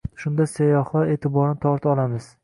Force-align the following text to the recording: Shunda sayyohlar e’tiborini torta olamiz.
Shunda 0.21 0.45
sayyohlar 0.51 1.11
e’tiborini 1.17 1.59
torta 1.67 1.93
olamiz. 1.93 2.31